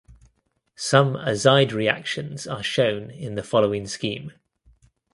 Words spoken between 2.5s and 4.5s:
shown in the following scheme.